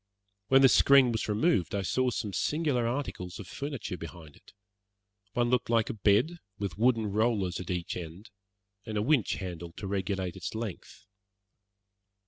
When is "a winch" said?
8.97-9.33